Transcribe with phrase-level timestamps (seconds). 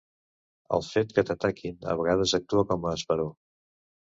[0.77, 3.29] El fet que t’ataquin, a vegades, actua com a esperó.